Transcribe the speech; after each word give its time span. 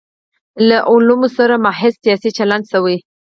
له 0.67 0.77
علومو 0.91 1.27
سره 1.37 1.55
محض 1.65 1.93
سیاسي 2.03 2.29
چلند 2.37 2.63
شوی. 2.71 2.97